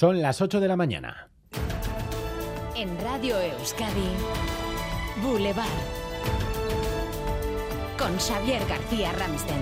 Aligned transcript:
Son 0.00 0.22
las 0.22 0.40
8 0.40 0.60
de 0.60 0.66
la 0.66 0.76
mañana. 0.78 1.28
En 2.74 2.88
Radio 3.02 3.38
Euskadi, 3.38 4.08
Boulevard. 5.22 5.66
Con 7.98 8.16
Xavier 8.16 8.62
García 8.66 9.12
Ramsten. 9.12 9.60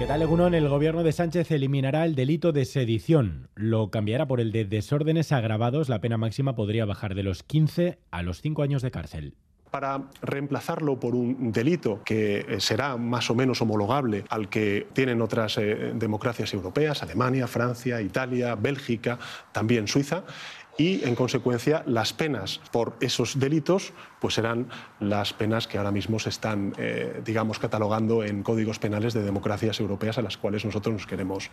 ¿Qué 0.00 0.06
tal, 0.06 0.20
Egunon? 0.20 0.52
El 0.52 0.68
gobierno 0.68 1.04
de 1.04 1.12
Sánchez 1.12 1.52
eliminará 1.52 2.04
el 2.04 2.16
delito 2.16 2.50
de 2.50 2.64
sedición. 2.64 3.50
Lo 3.54 3.92
cambiará 3.92 4.26
por 4.26 4.40
el 4.40 4.50
de 4.50 4.64
desórdenes 4.64 5.30
agravados. 5.30 5.88
La 5.88 6.00
pena 6.00 6.16
máxima 6.16 6.56
podría 6.56 6.84
bajar 6.84 7.14
de 7.14 7.22
los 7.22 7.44
15 7.44 8.00
a 8.10 8.22
los 8.24 8.40
5 8.40 8.64
años 8.64 8.82
de 8.82 8.90
cárcel 8.90 9.36
para 9.72 10.02
reemplazarlo 10.20 11.00
por 11.00 11.14
un 11.14 11.50
delito 11.50 12.02
que 12.04 12.40
eh, 12.40 12.60
será 12.60 12.98
más 12.98 13.30
o 13.30 13.34
menos 13.34 13.62
homologable 13.62 14.24
al 14.28 14.50
que 14.50 14.86
tienen 14.92 15.22
otras 15.22 15.56
eh, 15.56 15.92
democracias 15.94 16.52
europeas, 16.52 17.02
Alemania, 17.02 17.46
Francia, 17.46 18.02
Italia, 18.02 18.54
Bélgica, 18.54 19.18
también 19.50 19.88
Suiza, 19.88 20.24
y 20.76 21.02
en 21.08 21.14
consecuencia 21.14 21.82
las 21.86 22.12
penas 22.12 22.60
por 22.70 22.96
esos 23.00 23.40
delitos 23.40 23.94
pues 24.20 24.34
serán 24.34 24.68
las 25.00 25.32
penas 25.32 25.66
que 25.66 25.78
ahora 25.78 25.90
mismo 25.90 26.18
se 26.18 26.28
están 26.28 26.74
eh, 26.76 27.22
digamos 27.24 27.58
catalogando 27.58 28.24
en 28.24 28.42
códigos 28.42 28.78
penales 28.78 29.14
de 29.14 29.22
democracias 29.22 29.80
europeas 29.80 30.18
a 30.18 30.22
las 30.22 30.36
cuales 30.36 30.66
nosotros 30.66 30.92
nos 30.92 31.06
queremos 31.06 31.50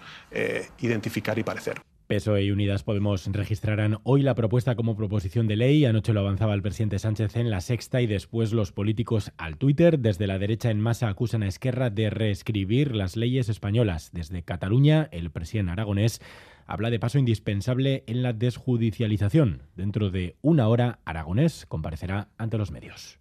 identificar 0.80 1.40
y 1.40 1.44
parecer. 1.44 1.82
PSOE 2.10 2.46
y 2.46 2.50
Unidas 2.50 2.82
Podemos 2.82 3.28
registrarán 3.28 4.00
hoy 4.02 4.24
la 4.24 4.34
propuesta 4.34 4.76
como 4.76 4.98
proposición 4.98 5.48
de 5.48 5.56
ley. 5.56 5.86
Anoche 5.86 6.12
lo 6.12 6.22
avanzaba 6.22 6.56
el 6.56 6.64
presidente 6.64 6.98
Sánchez 6.98 7.36
en 7.36 7.52
la 7.52 7.62
sexta 7.62 8.02
y 8.02 8.08
después 8.08 8.52
los 8.52 8.72
políticos 8.72 9.32
al 9.38 9.58
Twitter. 9.58 10.00
Desde 10.00 10.26
la 10.26 10.40
derecha 10.40 10.72
en 10.72 10.82
masa 10.82 11.08
acusan 11.08 11.44
a 11.44 11.48
Esquerra 11.48 11.92
de 11.92 12.10
reescribir 12.10 12.96
las 12.96 13.16
leyes 13.16 13.48
españolas. 13.48 14.10
Desde 14.12 14.42
Cataluña, 14.42 15.08
el 15.12 15.30
presidente 15.30 15.74
aragonés 15.74 16.20
habla 16.66 16.90
de 16.90 17.00
paso 17.00 17.20
indispensable 17.20 18.04
en 18.08 18.24
la 18.24 18.34
desjudicialización. 18.34 19.62
Dentro 19.76 20.10
de 20.10 20.36
una 20.42 20.68
hora, 20.68 20.98
Aragonés 21.06 21.68
comparecerá 21.68 22.30
ante 22.40 22.58
los 22.58 22.72
medios. 22.72 23.20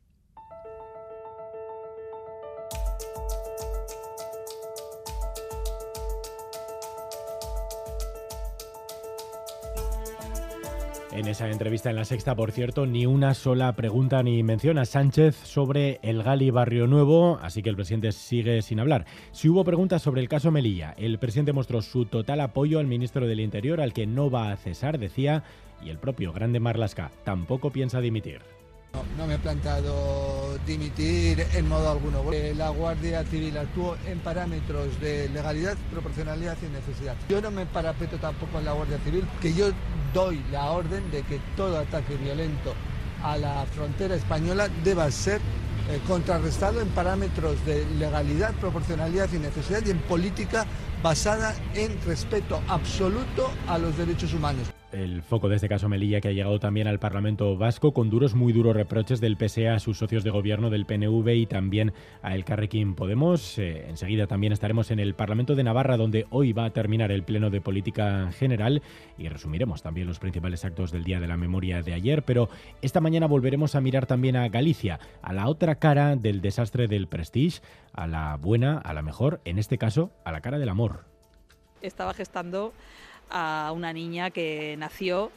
En 11.19 11.27
esa 11.27 11.50
entrevista 11.50 11.91
en 11.91 11.97
la 11.97 12.05
sexta, 12.05 12.36
por 12.36 12.52
cierto, 12.52 12.86
ni 12.86 13.05
una 13.05 13.34
sola 13.34 13.74
pregunta 13.74 14.22
ni 14.22 14.44
menciona 14.44 14.84
Sánchez 14.84 15.34
sobre 15.34 15.98
el 16.05 16.22
Gali 16.22 16.52
Barrio 16.52 16.86
Nuevo, 16.86 17.41
así 17.42 17.61
que 17.61 17.70
el 17.70 17.74
presidente 17.74 18.12
sigue 18.12 18.62
sin 18.62 18.78
hablar. 18.78 19.05
Si 19.33 19.48
hubo 19.48 19.64
preguntas 19.64 20.00
sobre 20.00 20.20
el 20.20 20.28
caso 20.28 20.52
Melilla, 20.52 20.94
el 20.96 21.19
presidente 21.19 21.52
mostró 21.52 21.83
su 21.83 22.05
total 22.05 22.41
apoyo 22.41 22.78
al 22.78 22.86
ministro 22.86 23.27
del 23.27 23.41
Interior, 23.41 23.80
al 23.80 23.92
que 23.92 24.06
no 24.06 24.30
va 24.30 24.52
a 24.52 24.56
cesar, 24.56 25.00
decía, 25.00 25.42
y 25.84 25.91
el 25.91 25.98
propio 25.98 26.33
Grande 26.33 26.61
Marlasca 26.61 27.11
tampoco 27.24 27.72
piensa 27.72 28.00
dimitir. 28.00 28.41
No, 29.16 29.27
me 29.27 29.34
he 29.34 29.39
planteado 29.39 30.56
dimitir 30.66 31.44
en 31.55 31.69
modo 31.69 31.91
alguno. 31.91 32.22
La 32.56 32.70
Guardia 32.70 33.22
Civil 33.24 33.56
actuó 33.58 33.96
en 34.06 34.19
parámetros 34.20 35.00
de 35.00 35.28
legalidad, 35.28 35.77
proporcionalidad 35.91 36.56
y 36.62 36.72
necesidad. 36.72 37.16
Yo 37.28 37.41
no 37.41 37.50
me 37.50 37.66
parapeto 37.66 38.16
tampoco 38.16 38.58
en 38.58 38.64
la 38.64 38.72
Guardia 38.72 38.98
Civil, 38.98 39.24
que 39.42 39.52
yo 39.52 39.70
doy 40.12 40.42
la 40.51 40.70
orden 40.70 41.11
de 41.11 41.23
que 41.23 41.41
todo 41.56 41.78
ataque 41.78 42.17
violento 42.17 42.75
a 43.23 43.37
la 43.37 43.67
frontera 43.67 44.14
española 44.14 44.69
deba 44.84 45.11
ser 45.11 45.41
eh, 45.91 46.01
contrarrestado 46.06 46.81
en 46.81 46.89
parámetros 46.89 47.64
de 47.64 47.87
legalidad, 47.98 48.53
proporcionalidad 48.55 49.33
y 49.33 49.39
necesidad 49.39 49.83
y 49.86 49.91
en 49.91 49.98
política 50.01 50.67
basada 51.03 51.55
en 51.75 52.01
respeto 52.03 52.61
absoluto 52.69 53.51
a 53.67 53.79
los 53.79 53.97
derechos 53.97 54.33
humanos 54.34 54.77
el 54.92 55.22
foco 55.22 55.48
de 55.48 55.56
este 55.56 55.69
caso 55.69 55.89
Melilla 55.89 56.20
que 56.20 56.28
ha 56.28 56.33
llegado 56.33 56.58
también 56.58 56.86
al 56.86 56.98
Parlamento 56.98 57.56
Vasco 57.56 57.92
con 57.92 58.11
duros, 58.11 58.34
muy 58.34 58.53
duros 58.53 58.75
reproches 58.75 59.20
del 59.20 59.36
PSE 59.36 59.69
a 59.69 59.78
sus 59.78 59.98
socios 59.98 60.25
de 60.25 60.30
gobierno 60.30 60.70
del 60.70 60.86
PNV 60.86 61.29
y 61.35 61.46
también 61.46 61.92
a 62.23 62.35
El 62.35 62.45
Carrequín 62.45 62.95
Podemos. 62.95 63.58
Eh, 63.58 63.86
enseguida 63.89 64.27
también 64.27 64.52
estaremos 64.52 64.90
en 64.90 64.98
el 64.98 65.14
Parlamento 65.14 65.55
de 65.55 65.64
Navarra 65.64 65.96
donde 65.96 66.27
hoy 66.30 66.52
va 66.52 66.64
a 66.64 66.70
terminar 66.70 67.12
el 67.12 67.23
Pleno 67.23 67.51
de 67.51 67.61
Política 67.61 68.30
General 68.33 68.83
y 69.18 69.29
resumiremos 69.29 69.83
también 69.83 70.07
los 70.07 70.18
principales 70.18 70.64
actos 70.64 70.91
del 70.91 71.05
Día 71.05 71.20
de 71.20 71.29
la 71.29 71.36
Memoria 71.36 71.83
de 71.83 71.95
ayer, 71.95 72.23
pero 72.23 72.48
esta 72.83 73.01
mañana 73.01 73.27
volveremos 73.27 73.74
a 73.74 73.80
mirar 73.80 74.07
también 74.07 74.36
a 74.36 74.48
Galicia, 74.48 75.01
a 75.23 75.33
la 75.33 75.48
otra 75.48 75.77
cara 75.77 76.17
del 76.17 76.41
desastre 76.41 76.89
del 76.89 77.08
Prestige, 77.08 77.61
a 77.92 78.07
la 78.07 78.36
buena, 78.36 78.79
a 78.79 78.95
la 78.95 79.02
mejor, 79.02 79.41
en 79.45 79.58
este 79.58 79.79
caso, 79.79 80.11
a 80.24 80.33
la 80.33 80.41
cara 80.41 80.58
del 80.58 80.68
amor. 80.68 81.05
Estaba 81.80 82.12
gestando 82.14 82.73
a 83.30 83.72
una 83.74 83.92
niña 83.92 84.30
que 84.30 84.77
nació 84.78 85.30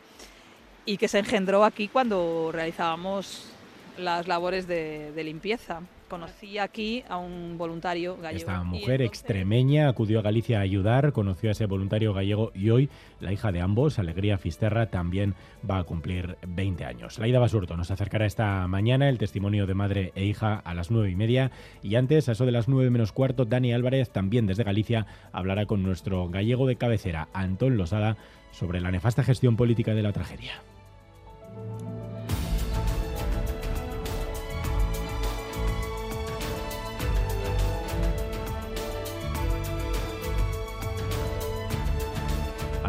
y 0.85 0.97
que 0.97 1.07
se 1.07 1.19
engendró 1.19 1.63
aquí 1.63 1.87
cuando 1.87 2.51
realizábamos 2.51 3.51
las 3.97 4.27
labores 4.27 4.67
de, 4.67 5.13
limpieza. 5.23 5.81
Conocí 6.11 6.57
aquí 6.57 7.05
a 7.07 7.15
un 7.15 7.57
voluntario 7.57 8.17
gallego. 8.17 8.51
Esta 8.51 8.63
mujer 8.65 9.01
extremeña 9.01 9.87
acudió 9.87 10.19
a 10.19 10.21
Galicia 10.21 10.57
a 10.57 10.61
ayudar, 10.61 11.13
conoció 11.13 11.47
a 11.47 11.53
ese 11.53 11.67
voluntario 11.67 12.13
gallego 12.13 12.51
y 12.53 12.69
hoy 12.69 12.89
la 13.21 13.31
hija 13.31 13.53
de 13.53 13.61
ambos, 13.61 13.97
Alegría 13.97 14.37
Fisterra, 14.37 14.87
también 14.87 15.35
va 15.67 15.77
a 15.77 15.85
cumplir 15.85 16.35
20 16.45 16.83
años. 16.83 17.17
Laida 17.17 17.39
Basurto 17.39 17.77
nos 17.77 17.91
acercará 17.91 18.25
esta 18.25 18.67
mañana 18.67 19.07
el 19.07 19.19
testimonio 19.19 19.65
de 19.65 19.73
madre 19.73 20.11
e 20.13 20.25
hija 20.25 20.55
a 20.55 20.73
las 20.73 20.91
nueve 20.91 21.11
y 21.11 21.15
media 21.15 21.49
y 21.81 21.95
antes, 21.95 22.27
a 22.27 22.33
eso 22.33 22.45
de 22.45 22.51
las 22.51 22.67
nueve 22.67 22.89
menos 22.89 23.13
cuarto, 23.13 23.45
Dani 23.45 23.71
Álvarez, 23.71 24.09
también 24.09 24.47
desde 24.47 24.65
Galicia, 24.65 25.07
hablará 25.31 25.65
con 25.65 25.81
nuestro 25.81 26.27
gallego 26.27 26.67
de 26.67 26.75
cabecera, 26.75 27.29
Antón 27.31 27.77
Losada, 27.77 28.17
sobre 28.51 28.81
la 28.81 28.91
nefasta 28.91 29.23
gestión 29.23 29.55
política 29.55 29.93
de 29.93 30.03
la 30.03 30.11
tragedia. 30.11 30.61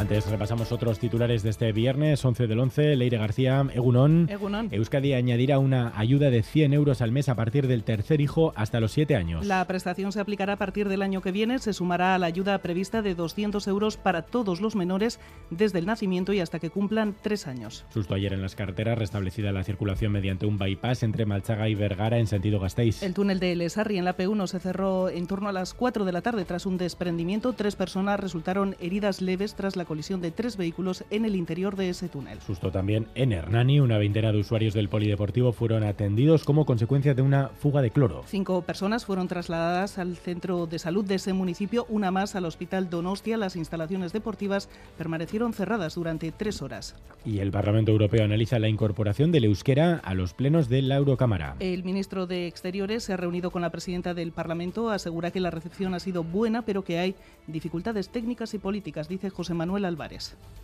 Antes 0.02 0.28
repasamos 0.28 0.72
otros 0.72 0.98
titulares 0.98 1.44
de 1.44 1.50
este 1.50 1.70
viernes, 1.70 2.24
11 2.24 2.48
del 2.48 2.58
11. 2.58 2.96
Leire 2.96 3.18
García, 3.18 3.64
Egunon. 3.72 4.28
Egunon. 4.28 4.68
Euskadi 4.72 5.12
añadirá 5.12 5.60
una 5.60 5.92
ayuda 5.96 6.28
de 6.30 6.42
100 6.42 6.72
euros 6.72 7.00
al 7.02 7.12
mes 7.12 7.28
a 7.28 7.36
partir 7.36 7.68
del 7.68 7.84
tercer 7.84 8.20
hijo 8.20 8.52
hasta 8.56 8.80
los 8.80 8.91
7 8.91 9.14
años. 9.14 9.46
La 9.46 9.64
prestación 9.68 10.10
se 10.10 10.18
aplicará 10.18 10.54
a 10.54 10.56
partir 10.56 10.88
del 10.88 11.02
año 11.02 11.20
que 11.20 11.30
viene. 11.30 11.60
Se 11.60 11.72
sumará 11.72 12.16
a 12.16 12.18
la 12.18 12.26
ayuda 12.26 12.58
prevista 12.58 13.00
de 13.00 13.14
200 13.14 13.64
euros 13.68 13.96
para 13.96 14.22
todos 14.22 14.60
los 14.60 14.74
menores 14.74 15.20
desde 15.50 15.78
el 15.78 15.86
nacimiento 15.86 16.32
y 16.32 16.41
hasta 16.41 16.58
que 16.58 16.70
cumplan 16.70 17.14
3 17.22 17.46
años. 17.46 17.84
Susto 17.91 18.16
ayer 18.16 18.32
en 18.32 18.42
las 18.42 18.56
carreteras, 18.56 18.98
restablecida 18.98 19.52
la 19.52 19.62
circulación 19.62 20.10
mediante 20.10 20.46
un 20.46 20.58
bypass 20.58 21.04
entre 21.04 21.26
Malchaga 21.26 21.68
y 21.68 21.76
Vergara 21.76 22.18
en 22.18 22.26
sentido 22.26 22.58
Gasteiz. 22.58 23.04
El 23.04 23.14
túnel 23.14 23.38
de 23.38 23.54
Lesarri 23.54 23.98
en 23.98 24.04
la 24.04 24.16
P1 24.16 24.48
se 24.48 24.58
cerró 24.58 25.08
en 25.08 25.28
torno 25.28 25.48
a 25.48 25.52
las 25.52 25.74
4 25.74 26.04
de 26.04 26.10
la 26.10 26.22
tarde 26.22 26.44
tras 26.44 26.66
un 26.66 26.76
desprendimiento. 26.76 27.52
Tres 27.52 27.76
personas 27.76 28.18
resultaron 28.18 28.74
heridas 28.80 29.22
leves 29.22 29.54
tras 29.54 29.76
la 29.76 29.84
colisión 29.92 30.22
de 30.22 30.30
tres 30.30 30.56
vehículos 30.56 31.04
en 31.10 31.26
el 31.26 31.36
interior 31.36 31.76
de 31.76 31.91
ese 31.91 32.08
túnel. 32.08 32.41
Susto 32.41 32.70
también 32.70 33.08
en 33.14 33.30
Hernani. 33.30 33.78
Una 33.78 33.98
veintena 33.98 34.32
de 34.32 34.38
usuarios 34.38 34.72
del 34.72 34.88
polideportivo 34.88 35.53
fueron 35.53 35.84
atendidos 35.84 36.44
como 36.44 36.64
consecuencia 36.64 37.12
de 37.12 37.20
una 37.20 37.48
fuga 37.48 37.82
de 37.82 37.91
cloro. 37.91 38.22
Cinco 38.26 38.62
personas 38.62 39.04
fueron 39.04 39.28
trasladadas 39.28 39.98
al 39.98 40.16
centro 40.16 40.66
de 40.66 40.78
salud 40.78 41.04
de 41.04 41.16
ese 41.16 41.34
municipio, 41.34 41.84
una 41.91 42.10
más 42.10 42.34
al 42.36 42.47
hospital 42.47 42.88
Donostia. 42.88 43.36
Las 43.36 43.54
instalaciones 43.54 44.14
deportivas 44.14 44.70
permanecieron 44.97 45.53
cerradas 45.53 45.97
durante 45.97 46.32
tres 46.32 46.62
horas. 46.62 46.97
Y 47.26 47.41
el 47.41 47.50
Parlamento 47.50 47.92
Europeo 47.92 48.24
analiza 48.24 48.59
la 48.59 48.70
incorporación 48.70 49.30
del 49.30 49.44
euskera 49.44 50.00
a 50.03 50.14
los 50.14 50.32
plenos 50.32 50.70
de 50.70 50.80
la 50.80 50.97
Eurocámara. 50.97 51.56
El 51.60 51.84
ministro 51.84 52.26
de 52.26 52.47
Exteriores 52.47 53.04
se 53.04 53.12
ha 53.12 53.19
reunido 53.19 53.50
con 53.50 53.60
la 53.60 53.69
presidenta 53.69 54.14
del 54.14 54.32
Parlamento, 54.32 54.88
asegura 54.88 55.30
que 55.30 55.41
la 55.41 55.50
recepción 55.50 55.92
ha 55.92 56.00
sido 56.00 56.24
buena, 56.24 56.62
pero 56.62 56.82
que 56.82 56.98
hay 56.98 57.14
dificultades 57.47 58.09
técnicas 58.09 58.54
y 58.54 58.59
políticas, 58.59 59.06
dice 59.06 59.28
José 59.28 59.53
Manuel 59.53 59.81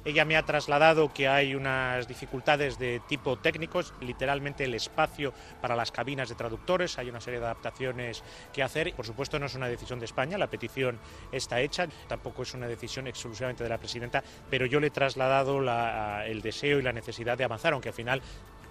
Ella 0.05 0.25
me 0.25 0.37
ha 0.37 0.47
trasladado 0.47 1.13
que 1.13 1.29
hay 1.29 1.55
unas 1.55 2.07
dificultades 2.09 2.79
de 2.79 3.03
tipo 3.09 3.37
técnicos, 3.37 3.93
literalmente 4.01 4.65
el 4.65 4.75
espacio 4.75 5.35
para 5.61 5.77
las 5.77 5.91
cabinas 5.91 6.29
de 6.29 6.35
traductores, 6.35 6.99
hay 6.99 7.11
una 7.11 7.21
serie 7.21 7.41
de 7.41 7.47
adaptaciones 7.47 8.23
que 8.53 8.63
hacer. 8.63 8.95
Por 8.95 9.05
supuesto 9.05 9.39
no 9.39 9.47
es 9.47 9.55
una 9.55 9.69
decisión 9.69 9.99
de 9.99 10.07
España, 10.07 10.39
la 10.39 10.47
petición 10.47 10.99
está 11.33 11.61
hecha, 11.61 11.89
tampoco 12.07 12.43
es 12.43 12.55
una 12.55 12.69
decisión 12.69 13.07
exclusivamente 13.07 13.65
de 13.65 13.71
la 13.71 13.79
presidenta, 13.79 14.23
pero 14.49 14.67
yo 14.67 14.81
le 14.81 14.87
he 14.87 14.91
trasladado 14.91 15.59
el 16.23 16.41
deseo 16.43 16.79
y 16.79 16.83
la 16.83 16.93
necesidad 16.93 17.37
de 17.37 17.45
avanzar, 17.45 17.73
aunque 17.73 17.89
al 17.89 17.95
final 17.95 18.23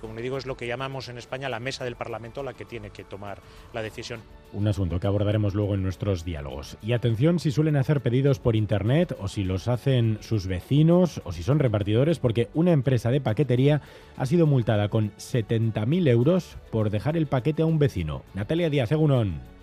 como 0.02 0.14
le 0.14 0.22
digo, 0.22 0.38
es 0.38 0.46
lo 0.46 0.58
que 0.58 0.68
llamamos 0.68 1.10
en 1.10 1.18
España 1.18 1.50
la 1.50 1.60
mesa 1.60 1.84
del 1.84 1.96
Parlamento 1.96 2.44
la 2.44 2.54
que 2.54 2.66
tiene 2.66 2.90
que 2.90 3.04
tomar 3.04 3.40
la 3.74 3.82
decisión. 3.82 4.22
Un 4.54 4.68
asunto 4.68 5.00
que 5.00 5.08
abordaremos 5.08 5.54
luego 5.54 5.76
en 5.76 5.84
nuestros 5.84 6.24
diálogos. 6.24 6.78
Y 6.82 6.94
atención 6.94 7.40
si 7.40 7.52
suelen 7.52 7.76
hacer 7.76 8.02
pedidos 8.02 8.40
por 8.40 8.56
Internet 8.56 9.16
o 9.20 9.28
si 9.28 9.44
los 9.44 9.68
hacen 9.68 10.18
sus 10.22 10.48
vecinos 10.48 11.22
o 11.26 11.32
si 11.32 11.44
son 11.44 11.60
repartidores, 11.60 12.20
porque 12.20 12.50
una 12.54 12.72
empresa 12.72 13.12
de 13.12 13.22
paquetería 13.22 13.82
ha 14.16 14.26
sido 14.26 14.48
multada 14.48 14.90
con 14.90 15.12
70.000 15.18 16.08
euros 16.08 16.58
por 16.72 16.90
dejar 16.90 17.18
el 17.18 17.28
paquete 17.28 17.64
a 17.64 17.66
un 17.66 17.80
vecino. 17.80 18.24
Natalia 18.34 18.70
Díaz, 18.70 18.92
Egunon. 18.92 19.57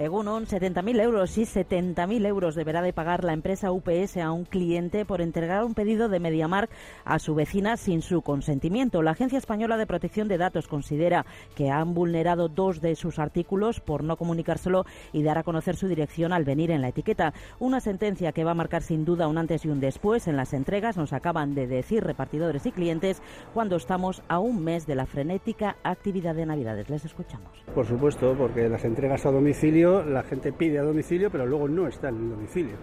Egunon, 0.00 0.46
70.000 0.46 0.98
euros 1.02 1.36
y 1.36 1.42
70.000 1.42 2.24
euros 2.24 2.54
deberá 2.54 2.80
de 2.80 2.94
pagar 2.94 3.22
la 3.22 3.34
empresa 3.34 3.70
UPS 3.70 4.16
a 4.16 4.32
un 4.32 4.46
cliente 4.46 5.04
por 5.04 5.20
entregar 5.20 5.62
un 5.62 5.74
pedido 5.74 6.08
de 6.08 6.18
MediaMark 6.18 6.70
a 7.04 7.18
su 7.18 7.34
vecina 7.34 7.76
sin 7.76 8.00
su 8.00 8.22
consentimiento. 8.22 9.02
La 9.02 9.10
Agencia 9.10 9.36
Española 9.36 9.76
de 9.76 9.86
Protección 9.86 10.26
de 10.26 10.38
Datos 10.38 10.68
considera 10.68 11.26
que 11.54 11.68
han 11.68 11.92
vulnerado 11.92 12.48
dos 12.48 12.80
de 12.80 12.96
sus 12.96 13.18
artículos 13.18 13.80
por 13.80 14.02
no 14.02 14.16
comunicárselo 14.16 14.86
y 15.12 15.22
dar 15.22 15.36
a 15.36 15.42
conocer 15.42 15.76
su 15.76 15.86
dirección 15.86 16.32
al 16.32 16.44
venir 16.44 16.70
en 16.70 16.80
la 16.80 16.88
etiqueta. 16.88 17.34
Una 17.58 17.80
sentencia 17.80 18.32
que 18.32 18.44
va 18.44 18.52
a 18.52 18.54
marcar 18.54 18.80
sin 18.80 19.04
duda 19.04 19.28
un 19.28 19.36
antes 19.36 19.66
y 19.66 19.68
un 19.68 19.80
después 19.80 20.28
en 20.28 20.38
las 20.38 20.54
entregas, 20.54 20.96
nos 20.96 21.12
acaban 21.12 21.54
de 21.54 21.66
decir 21.66 22.04
repartidores 22.04 22.64
y 22.64 22.72
clientes, 22.72 23.20
cuando 23.52 23.76
estamos 23.76 24.22
a 24.28 24.38
un 24.38 24.64
mes 24.64 24.86
de 24.86 24.94
la 24.94 25.04
frenética 25.04 25.76
actividad 25.82 26.34
de 26.34 26.46
Navidades. 26.46 26.88
Les 26.88 27.04
escuchamos. 27.04 27.50
Por 27.74 27.84
supuesto, 27.84 28.34
porque 28.38 28.66
las 28.66 28.86
entregas 28.86 29.26
a 29.26 29.30
domicilio, 29.30 29.89
la 30.04 30.22
gente 30.22 30.52
pide 30.52 30.78
a 30.78 30.82
domicilio, 30.82 31.30
pero 31.30 31.46
luego 31.46 31.68
no 31.68 31.86
está 31.86 32.08
en 32.08 32.16
el 32.16 32.30
domicilio. 32.30 32.76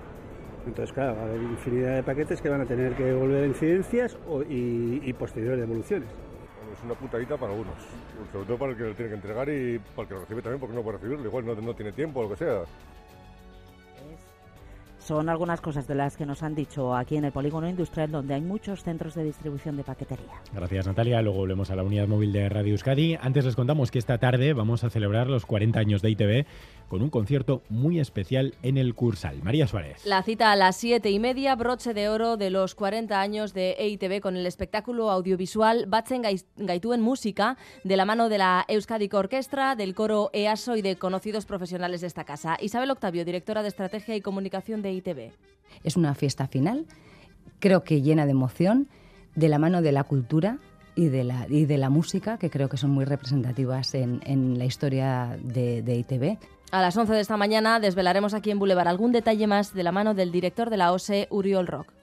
Entonces, 0.65 0.93
claro, 0.93 1.15
va 1.15 1.21
a 1.21 1.25
haber 1.25 1.41
infinidad 1.41 1.95
de 1.95 2.03
paquetes 2.03 2.41
que 2.41 2.49
van 2.49 2.61
a 2.61 2.65
tener 2.65 2.93
que 2.93 3.13
volver 3.13 3.47
incidencias 3.47 4.17
y, 4.49 5.13
posteriores 5.13 5.61
devoluciones. 5.61 6.09
Es 6.77 6.83
una 6.83 6.93
putadita 6.93 7.37
para 7.37 7.53
algunos, 7.53 7.75
sobre 8.31 8.45
todo 8.45 8.57
para 8.57 8.71
el 8.73 8.77
que 8.77 8.83
lo 8.83 8.93
tiene 8.93 9.09
que 9.09 9.15
entregar 9.15 9.49
y 9.49 9.79
para 9.95 10.01
el 10.01 10.07
que 10.07 10.13
lo 10.13 10.19
recibe 10.19 10.41
también 10.41 10.59
porque 10.59 10.75
no 10.75 10.83
puede 10.83 10.97
recibirlo, 10.97 11.25
igual 11.25 11.45
no, 11.45 11.55
no 11.55 11.73
tiene 11.73 11.91
tiempo 11.93 12.19
o 12.19 12.23
lo 12.23 12.29
que 12.29 12.35
sea. 12.35 12.63
Son 15.07 15.29
algunas 15.29 15.61
cosas 15.61 15.87
de 15.87 15.95
las 15.95 16.17
que 16.17 16.25
nos 16.25 16.43
han 16.43 16.53
dicho 16.53 16.93
aquí 16.93 17.15
en 17.15 17.23
el 17.23 17.31
polígono 17.31 17.69
industrial 17.69 18.11
donde 18.11 18.33
hay 18.33 18.41
muchos 18.41 18.83
centros 18.83 19.15
de 19.15 19.23
distribución 19.23 19.77
de 19.77 19.85
paquetería. 19.85 20.41
Gracias 20.53 20.85
Natalia, 20.85 21.21
luego 21.21 21.37
volvemos 21.37 21.71
a 21.71 21.77
la 21.77 21.83
unidad 21.83 22.09
móvil 22.09 22.33
de 22.33 22.49
Radio 22.49 22.73
Euskadi. 22.73 23.17
Antes 23.21 23.45
les 23.45 23.55
contamos 23.55 23.89
que 23.89 23.99
esta 23.99 24.17
tarde 24.17 24.51
vamos 24.51 24.83
a 24.83 24.89
celebrar 24.89 25.27
los 25.27 25.45
40 25.45 25.79
años 25.79 26.01
de 26.01 26.09
ITV 26.09 26.45
con 26.89 27.01
un 27.01 27.09
concierto 27.09 27.63
muy 27.69 27.99
especial 27.99 28.55
en 28.63 28.77
el 28.77 28.95
Cursal. 28.95 29.41
María 29.43 29.67
Suárez. 29.67 30.05
La 30.05 30.23
cita 30.23 30.51
a 30.51 30.55
las 30.55 30.75
siete 30.75 31.09
y 31.09 31.19
media, 31.19 31.55
broche 31.55 31.93
de 31.93 32.09
oro 32.09 32.37
de 32.37 32.49
los 32.49 32.75
40 32.75 33.19
años 33.19 33.53
de 33.53 33.75
EITB 33.79 34.21
con 34.21 34.35
el 34.35 34.45
espectáculo 34.45 35.09
audiovisual 35.09 35.85
Batzen 35.87 36.23
Gaitú 36.57 36.93
en 36.93 37.01
Música, 37.01 37.57
de 37.83 37.97
la 37.97 38.05
mano 38.05 38.27
de 38.29 38.39
la 38.39 38.65
Euskadi 38.67 39.09
Orquestra, 39.13 39.75
del 39.75 39.95
coro 39.95 40.29
EASO 40.33 40.75
y 40.75 40.81
de 40.81 40.97
conocidos 40.97 41.45
profesionales 41.45 42.01
de 42.01 42.07
esta 42.07 42.25
casa. 42.25 42.57
Isabel 42.61 42.91
Octavio, 42.91 43.23
directora 43.25 43.61
de 43.61 43.69
Estrategia 43.69 44.15
y 44.15 44.21
Comunicación 44.21 44.81
de 44.81 44.96
Es 45.83 45.95
una 45.97 46.15
fiesta 46.15 46.47
final, 46.47 46.85
creo 47.59 47.83
que 47.83 48.01
llena 48.01 48.25
de 48.25 48.31
emoción, 48.31 48.87
de 49.35 49.49
la 49.49 49.59
mano 49.59 49.81
de 49.81 49.91
la 49.91 50.03
cultura, 50.03 50.59
y 50.97 51.09
de 51.09 51.77
la, 51.77 51.89
música, 51.91 52.39
que 52.39 52.49
creo 52.49 52.69
que 52.69 52.77
son 52.77 52.89
muy 52.89 53.05
representativas 53.05 53.93
en, 53.93 54.19
en 54.25 54.57
la 54.57 54.65
historia 54.65 55.37
de, 55.43 55.83
de 55.83 55.95
ITV. 55.95 56.39
A 56.71 56.81
las 56.81 56.97
11 56.97 57.13
de 57.13 57.19
esta 57.19 57.37
mañana 57.37 57.79
desvelaremos 57.79 58.33
aquí 58.33 58.49
en 58.49 58.57
Boulevard 58.57 58.87
algún 58.87 59.11
detalle 59.11 59.45
más 59.45 59.73
de 59.73 59.83
la 59.83 59.91
mano 59.91 60.15
del 60.15 60.31
director 60.31 60.71
de 60.71 60.77
la 60.77 60.91
OSE, 60.91 61.27
Uriol 61.29 61.67
Rock. 61.67 61.96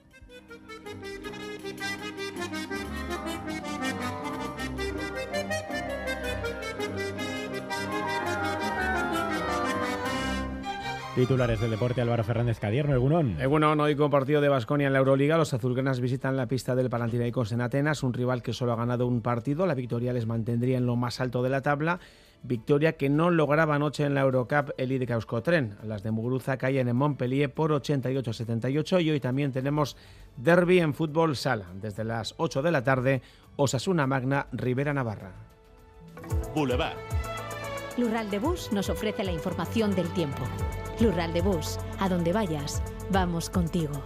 Titulares 11.15 11.61
del 11.61 11.71
deporte, 11.71 12.01
Álvaro 12.01 12.25
Fernández 12.25 12.59
Cadierno, 12.59 12.93
Egunon. 12.93 13.39
Egunon, 13.39 13.79
hoy 13.79 13.95
con 13.95 14.11
partido 14.11 14.41
de 14.41 14.49
Basconia 14.49 14.87
en 14.87 14.93
la 14.93 14.99
Euroliga, 14.99 15.37
los 15.37 15.53
azulgranas 15.53 16.01
visitan 16.01 16.35
la 16.35 16.47
pista 16.47 16.75
del 16.75 16.89
Panathinaikos 16.89 17.53
en 17.53 17.61
Atenas, 17.61 18.03
un 18.03 18.13
rival 18.13 18.43
que 18.43 18.51
solo 18.51 18.73
ha 18.73 18.75
ganado 18.75 19.07
un 19.07 19.21
partido, 19.21 19.65
la 19.65 19.75
victoria 19.75 20.11
les 20.11 20.25
mantendría 20.25 20.77
en 20.77 20.85
lo 20.85 20.97
más 20.97 21.21
alto 21.21 21.41
de 21.41 21.49
la 21.49 21.61
tabla 21.61 22.01
Victoria 22.47 22.93
que 22.93 23.09
no 23.09 23.31
lograba 23.31 23.75
anoche 23.75 24.03
en 24.03 24.13
la 24.13 24.21
Eurocup 24.21 24.71
el 24.77 24.91
IDK 24.91 25.11
Euskotren. 25.11 25.77
Las 25.83 26.03
de 26.03 26.11
Muguruza 26.11 26.57
caen 26.57 26.87
en 26.87 26.95
Montpellier 26.95 27.51
por 27.51 27.71
88-78 27.71 29.01
y 29.01 29.11
hoy 29.11 29.19
también 29.19 29.51
tenemos 29.51 29.97
derby 30.37 30.79
en 30.79 30.93
fútbol 30.93 31.35
sala. 31.35 31.65
Desde 31.81 32.03
las 32.03 32.35
8 32.37 32.61
de 32.61 32.71
la 32.71 32.83
tarde, 32.83 33.21
Osasuna 33.55 34.05
Magna, 34.05 34.47
Rivera 34.51 34.93
Navarra. 34.93 35.31
Boulevard. 36.53 36.97
Lural 37.97 38.29
de 38.29 38.39
Bus 38.39 38.71
nos 38.73 38.89
ofrece 38.89 39.23
la 39.23 39.31
información 39.31 39.95
del 39.95 40.11
tiempo. 40.13 40.43
Lural 40.99 41.31
de 41.31 41.41
Bus, 41.41 41.79
a 41.97 42.09
donde 42.09 42.33
vayas, 42.33 42.83
vamos 43.09 43.49
contigo. 43.49 44.03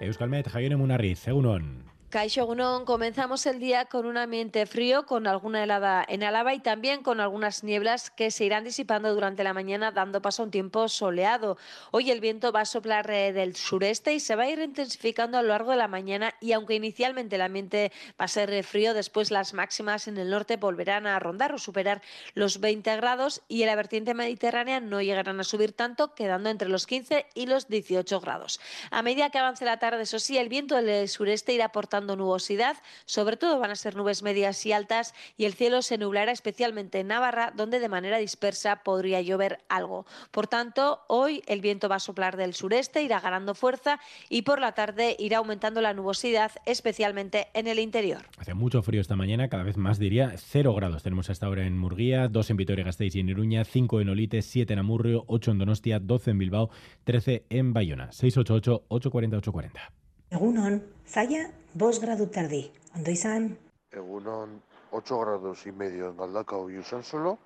Euskalmet, 0.00 0.48
Javier 0.48 0.76
Munarriz, 0.76 1.28
Egunon. 1.28 1.83
Caixo 2.14 2.46
comenzamos 2.84 3.44
el 3.44 3.58
día 3.58 3.86
con 3.86 4.06
un 4.06 4.16
ambiente 4.16 4.66
frío, 4.66 5.04
con 5.04 5.26
alguna 5.26 5.64
helada 5.64 6.04
en 6.08 6.22
Álava 6.22 6.54
y 6.54 6.60
también 6.60 7.02
con 7.02 7.18
algunas 7.18 7.64
nieblas 7.64 8.08
que 8.10 8.30
se 8.30 8.44
irán 8.44 8.62
disipando 8.62 9.12
durante 9.12 9.42
la 9.42 9.52
mañana, 9.52 9.90
dando 9.90 10.22
paso 10.22 10.42
a 10.42 10.44
un 10.44 10.52
tiempo 10.52 10.88
soleado. 10.88 11.58
Hoy 11.90 12.12
el 12.12 12.20
viento 12.20 12.52
va 12.52 12.60
a 12.60 12.66
soplar 12.66 13.10
eh, 13.10 13.32
del 13.32 13.56
sureste 13.56 14.14
y 14.14 14.20
se 14.20 14.36
va 14.36 14.44
a 14.44 14.48
ir 14.48 14.60
intensificando 14.60 15.38
a 15.38 15.42
lo 15.42 15.48
largo 15.48 15.72
de 15.72 15.76
la 15.76 15.88
mañana 15.88 16.36
y 16.40 16.52
aunque 16.52 16.76
inicialmente 16.76 17.34
el 17.34 17.42
ambiente 17.42 17.90
va 18.12 18.26
a 18.26 18.28
ser 18.28 18.48
eh, 18.52 18.62
frío, 18.62 18.94
después 18.94 19.32
las 19.32 19.52
máximas 19.52 20.06
en 20.06 20.16
el 20.16 20.30
norte 20.30 20.56
volverán 20.56 21.08
a 21.08 21.18
rondar 21.18 21.52
o 21.52 21.58
superar 21.58 22.00
los 22.34 22.60
20 22.60 22.94
grados 22.94 23.42
y 23.48 23.62
en 23.62 23.66
la 23.66 23.74
vertiente 23.74 24.14
mediterránea 24.14 24.78
no 24.78 25.02
llegarán 25.02 25.40
a 25.40 25.44
subir 25.44 25.72
tanto, 25.72 26.14
quedando 26.14 26.48
entre 26.48 26.68
los 26.68 26.86
15 26.86 27.26
y 27.34 27.46
los 27.46 27.66
18 27.66 28.20
grados. 28.20 28.60
A 28.92 29.02
medida 29.02 29.30
que 29.30 29.38
avance 29.38 29.64
la 29.64 29.80
tarde, 29.80 30.04
eso 30.04 30.20
sí, 30.20 30.38
el 30.38 30.48
viento 30.48 30.80
del 30.80 31.08
sureste 31.08 31.52
irá 31.52 31.64
aportando 31.64 32.03
nubosidad, 32.04 32.76
sobre 33.06 33.36
todo 33.36 33.58
van 33.58 33.70
a 33.70 33.76
ser 33.76 33.96
nubes 33.96 34.22
medias 34.22 34.64
y 34.66 34.72
altas 34.72 35.14
y 35.36 35.46
el 35.46 35.54
cielo 35.54 35.82
se 35.82 35.98
nublará 35.98 36.32
especialmente 36.32 37.00
en 37.00 37.08
Navarra, 37.08 37.52
donde 37.56 37.80
de 37.80 37.88
manera 37.88 38.18
dispersa 38.18 38.82
podría 38.84 39.20
llover 39.20 39.58
algo. 39.68 40.06
Por 40.30 40.46
tanto, 40.46 41.00
hoy 41.08 41.42
el 41.46 41.60
viento 41.60 41.88
va 41.88 41.96
a 41.96 42.00
soplar 42.00 42.36
del 42.36 42.54
sureste, 42.54 43.02
irá 43.02 43.20
ganando 43.20 43.54
fuerza 43.54 43.98
y 44.28 44.42
por 44.42 44.60
la 44.60 44.72
tarde 44.72 45.16
irá 45.18 45.38
aumentando 45.38 45.80
la 45.80 45.94
nubosidad, 45.94 46.52
especialmente 46.66 47.48
en 47.54 47.66
el 47.66 47.78
interior. 47.78 48.22
Hace 48.38 48.54
mucho 48.54 48.82
frío 48.82 49.00
esta 49.00 49.16
mañana, 49.16 49.48
cada 49.48 49.62
vez 49.62 49.76
más 49.76 49.98
diría, 49.98 50.34
cero 50.36 50.74
grados 50.74 51.02
tenemos 51.02 51.30
hasta 51.30 51.46
ahora 51.46 51.66
en 51.66 51.78
Murguía, 51.78 52.28
dos 52.28 52.50
en 52.50 52.56
Vitoria-Gasteiz 52.56 53.14
y 53.16 53.20
en 53.20 53.28
Iruña, 53.28 53.64
cinco 53.64 54.00
en 54.00 54.08
Olite, 54.08 54.42
siete 54.42 54.72
en 54.74 54.78
Amurrio, 54.78 55.24
ocho 55.26 55.50
en 55.50 55.58
Donostia, 55.58 56.00
doce 56.00 56.30
en 56.30 56.38
Bilbao, 56.38 56.70
trece 57.04 57.44
en 57.50 57.72
Bayona. 57.72 58.12
688 58.12 58.84
840 58.88 59.36
840. 59.38 60.03
Egunon, 60.34 60.80
zaila, 61.06 61.44
bos 61.78 62.00
gradu 62.02 62.26
tardi. 62.26 62.64
Ondo 62.96 63.12
izan? 63.14 63.52
Egunon, 63.94 64.56
8 64.90 65.18
grados 65.20 65.66
y 65.66 65.72
medio 65.72 66.08
en 66.08 66.16
Galdakao 66.16 66.70
y 66.70 66.78
Usansolo 66.78 67.38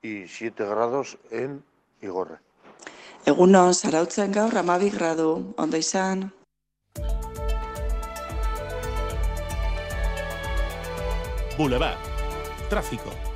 y 0.00 0.26
7 0.26 0.64
grados 0.64 1.18
en 1.30 1.62
Igorre. 2.00 2.38
Egunon, 3.26 3.74
zarautzen 3.74 4.32
gaur 4.32 4.56
amabi 4.56 4.88
gradu. 4.88 5.52
Ondo 5.58 5.76
izan? 5.76 6.32
Boulevard. 11.58 12.00
Tráfico. 12.70 13.31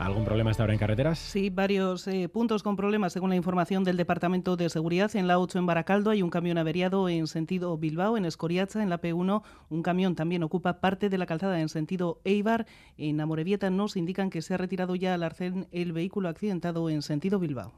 ¿Algún 0.00 0.24
problema 0.24 0.50
hasta 0.50 0.62
ahora 0.62 0.72
en 0.72 0.78
carreteras? 0.78 1.18
Sí, 1.18 1.50
varios 1.50 2.08
eh, 2.08 2.30
puntos 2.30 2.62
con 2.62 2.74
problemas 2.74 3.12
según 3.12 3.28
la 3.28 3.36
información 3.36 3.84
del 3.84 3.98
Departamento 3.98 4.56
de 4.56 4.70
Seguridad. 4.70 5.14
En 5.14 5.28
la 5.28 5.38
8 5.38 5.58
en 5.58 5.66
Baracaldo 5.66 6.08
hay 6.08 6.22
un 6.22 6.30
camión 6.30 6.56
averiado 6.56 7.10
en 7.10 7.26
sentido 7.26 7.76
Bilbao, 7.76 8.16
en 8.16 8.24
Escoriaza, 8.24 8.82
en 8.82 8.88
la 8.88 9.02
P1 9.02 9.42
un 9.68 9.82
camión 9.82 10.14
también 10.14 10.42
ocupa 10.42 10.80
parte 10.80 11.10
de 11.10 11.18
la 11.18 11.26
calzada 11.26 11.60
en 11.60 11.68
sentido 11.68 12.22
Eibar. 12.24 12.66
En 12.96 13.20
Amorebieta 13.20 13.68
nos 13.68 13.94
indican 13.94 14.30
que 14.30 14.40
se 14.40 14.54
ha 14.54 14.56
retirado 14.56 14.94
ya 14.94 15.12
al 15.12 15.22
arcén 15.22 15.68
el 15.70 15.92
vehículo 15.92 16.30
accidentado 16.30 16.88
en 16.88 17.02
sentido 17.02 17.38
Bilbao. 17.38 17.74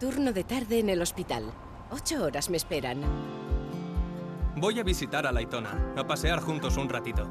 Turno 0.00 0.32
de 0.32 0.42
tarde 0.42 0.80
en 0.80 0.88
el 0.88 1.00
hospital. 1.00 1.44
Ocho 1.92 2.24
horas 2.24 2.50
me 2.50 2.56
esperan. 2.56 3.02
Voy 4.56 4.80
a 4.80 4.82
visitar 4.82 5.28
a 5.28 5.32
Laitona, 5.32 5.94
a 5.96 6.04
pasear 6.08 6.40
juntos 6.40 6.76
un 6.76 6.88
ratito 6.88 7.30